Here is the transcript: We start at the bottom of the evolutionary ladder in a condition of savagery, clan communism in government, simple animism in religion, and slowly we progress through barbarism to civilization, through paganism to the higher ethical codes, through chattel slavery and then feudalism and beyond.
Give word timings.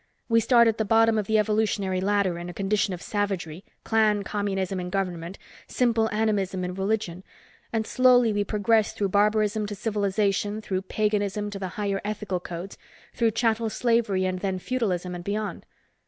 We 0.27 0.39
start 0.39 0.67
at 0.67 0.79
the 0.79 0.83
bottom 0.83 1.19
of 1.19 1.27
the 1.27 1.37
evolutionary 1.37 2.01
ladder 2.01 2.39
in 2.39 2.49
a 2.49 2.55
condition 2.55 2.91
of 2.91 3.03
savagery, 3.03 3.63
clan 3.83 4.23
communism 4.23 4.79
in 4.79 4.89
government, 4.89 5.37
simple 5.67 6.09
animism 6.09 6.63
in 6.63 6.73
religion, 6.73 7.23
and 7.71 7.85
slowly 7.85 8.33
we 8.33 8.43
progress 8.43 8.93
through 8.93 9.09
barbarism 9.09 9.67
to 9.67 9.75
civilization, 9.75 10.59
through 10.59 10.81
paganism 10.81 11.51
to 11.51 11.59
the 11.59 11.67
higher 11.77 12.01
ethical 12.03 12.39
codes, 12.39 12.79
through 13.13 13.29
chattel 13.29 13.69
slavery 13.69 14.25
and 14.25 14.39
then 14.39 14.57
feudalism 14.57 15.13
and 15.13 15.23
beyond. 15.23 15.67